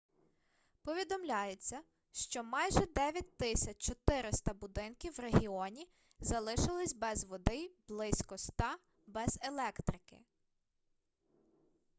повідомляється 0.83 1.81
що 2.11 2.43
майже 2.43 2.79
9400 2.85 4.53
будинків 4.53 5.13
в 5.15 5.19
регіоні 5.19 5.87
залишились 6.19 6.93
без 6.93 7.23
води 7.23 7.55
й 7.55 7.71
близько 7.87 8.37
100- 8.37 8.63
без 9.07 9.39
електрики 9.41 10.21